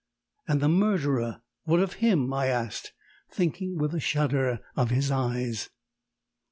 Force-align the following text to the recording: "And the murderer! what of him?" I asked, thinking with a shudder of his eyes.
"And 0.47 0.61
the 0.61 0.67
murderer! 0.67 1.43
what 1.65 1.79
of 1.79 1.93
him?" 2.01 2.33
I 2.33 2.47
asked, 2.47 2.91
thinking 3.31 3.77
with 3.77 3.93
a 3.93 3.99
shudder 3.99 4.59
of 4.75 4.89
his 4.89 5.11
eyes. 5.11 5.69